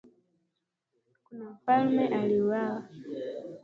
Kuna 1.25 1.45
mfalme 1.49 2.07
aliuawa 2.07 2.83